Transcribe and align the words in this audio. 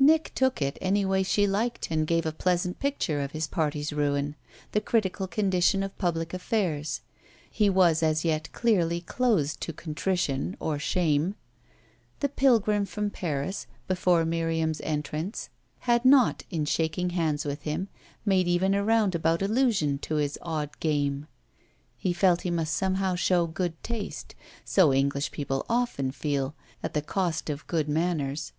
Nick 0.00 0.32
took 0.34 0.60
it 0.60 0.76
any 0.80 1.04
way 1.04 1.22
she 1.22 1.46
liked 1.46 1.86
and 1.88 2.08
gave 2.08 2.26
a 2.26 2.32
pleasant 2.32 2.80
picture 2.80 3.20
of 3.20 3.30
his 3.30 3.46
party's 3.46 3.92
ruin, 3.92 4.34
the 4.72 4.80
critical 4.80 5.28
condition 5.28 5.84
of 5.84 5.96
public 5.98 6.34
affairs: 6.34 7.00
he 7.48 7.70
was 7.70 8.02
as 8.02 8.24
yet 8.24 8.50
clearly 8.50 9.00
closed 9.00 9.60
to 9.60 9.72
contrition 9.72 10.56
or 10.58 10.80
shame. 10.80 11.36
The 12.18 12.28
pilgrim 12.28 12.86
from 12.86 13.10
Paris, 13.10 13.68
before 13.86 14.24
Miriam's 14.24 14.80
entrance, 14.80 15.48
had 15.86 16.04
not, 16.04 16.42
in 16.50 16.64
shaking 16.64 17.10
hands 17.10 17.44
with 17.44 17.62
him, 17.62 17.86
made 18.26 18.48
even 18.48 18.74
a 18.74 18.82
roundabout 18.82 19.42
allusion 19.42 19.98
to 19.98 20.16
his 20.16 20.36
odd 20.42 20.70
"game"; 20.80 21.28
he 21.96 22.12
felt 22.12 22.40
he 22.42 22.50
must 22.50 22.74
somehow 22.74 23.14
show 23.14 23.46
good 23.46 23.80
taste 23.84 24.34
so 24.64 24.92
English 24.92 25.30
people 25.30 25.64
often 25.68 26.10
feel 26.10 26.56
at 26.82 26.94
the 26.94 27.00
cost 27.00 27.48
of 27.48 27.64
good 27.68 27.88
manners. 27.88 28.52